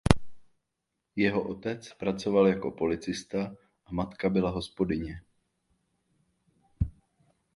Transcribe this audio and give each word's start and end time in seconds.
Jeho 1.15 1.43
otec 1.49 1.93
pracoval 1.93 2.47
jako 2.47 2.71
policista 2.71 3.55
a 3.85 3.91
matka 3.91 4.29
byla 4.29 4.49
hospodyně. 4.49 5.21